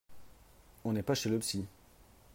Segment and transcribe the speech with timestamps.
[0.83, 1.63] On n’est pas chez le psy